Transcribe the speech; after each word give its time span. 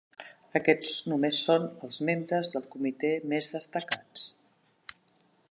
Aquests 0.59 0.93
només 1.11 1.41
són 1.49 1.67
els 1.89 1.99
membres 2.09 2.51
del 2.57 2.67
comitè 2.77 3.13
més 3.35 3.53
destacats. 3.59 4.27